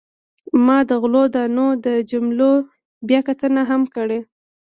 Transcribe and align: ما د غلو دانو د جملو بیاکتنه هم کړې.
ما 0.65 0.77
د 0.89 0.91
غلو 1.01 1.23
دانو 1.33 1.67
د 1.85 1.87
جملو 2.09 2.51
بیاکتنه 3.07 3.61
هم 3.69 3.81
کړې. 3.95 4.19